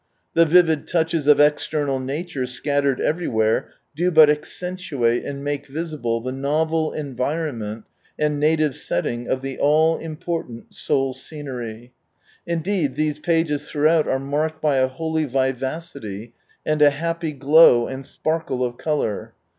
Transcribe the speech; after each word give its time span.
The 0.33 0.45
vivid 0.45 0.87
touches 0.87 1.27
of 1.27 1.39
external 1.39 1.99
nature 1.99 2.47
scattered 2.47 2.99
everywhere 2.99 3.69
do 3.95 4.09
but 4.09 4.31
accentuate 4.31 5.23
and 5.23 5.43
make 5.43 5.67
visible 5.67 6.19
the 6.21 6.31
novel 6.31 6.91
environment 6.91 7.85
and 8.17 8.39
native 8.39 8.73
setting 8.75 9.27
of 9.27 9.43
the 9.43 9.59
all 9.59 9.99
important 9.99 10.73
soul 10.73 11.13
scenery; 11.13 11.93
indeed 12.47 12.95
these 12.95 13.19
pages 13.19 13.69
throughout 13.69 14.07
are 14.07 14.17
marked 14.17 14.59
by 14.59 14.77
a 14.77 14.87
holy 14.87 15.25
vivacity 15.25 16.33
and 16.65 16.81
a 16.81 16.89
happy 16.89 17.31
glow 17.31 17.85
and 17.85 18.03
sparkle 18.07 18.63
of 18.63 18.79
colour. 18.79 19.33